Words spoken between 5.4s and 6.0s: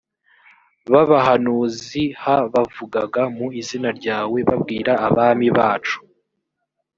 bacu